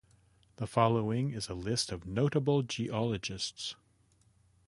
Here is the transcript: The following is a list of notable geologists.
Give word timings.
The 0.55 0.65
following 0.65 1.31
is 1.31 1.47
a 1.47 1.53
list 1.53 1.91
of 1.91 2.07
notable 2.07 2.63
geologists. 2.63 3.75